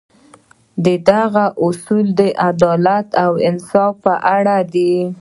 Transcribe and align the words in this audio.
د 0.85 0.87
هغه 1.19 1.45
اصول 1.65 2.05
د 2.19 2.21
عدالت 2.47 3.07
او 3.23 3.31
انصاف 3.49 3.93
په 4.05 4.13
اړه 4.37 4.57
دي. 4.73 4.95